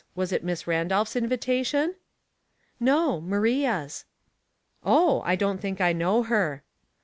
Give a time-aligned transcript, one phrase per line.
[0.15, 1.93] Was it Misn Randolph's invitation?"
[2.91, 4.05] "No; Maria's.""
[4.83, 6.63] Oh, I don't think I know her."